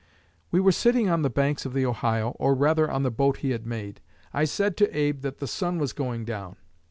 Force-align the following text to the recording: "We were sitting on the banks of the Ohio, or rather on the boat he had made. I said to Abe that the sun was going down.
"We 0.49 0.59
were 0.59 0.71
sitting 0.71 1.09
on 1.09 1.21
the 1.21 1.29
banks 1.29 1.63
of 1.63 1.73
the 1.73 1.85
Ohio, 1.85 2.31
or 2.39 2.55
rather 2.55 2.89
on 2.89 3.03
the 3.03 3.11
boat 3.11 3.37
he 3.37 3.51
had 3.51 3.67
made. 3.67 4.01
I 4.33 4.45
said 4.45 4.75
to 4.77 4.97
Abe 4.97 5.21
that 5.21 5.37
the 5.37 5.45
sun 5.45 5.77
was 5.77 5.93
going 5.93 6.25
down. 6.25 6.55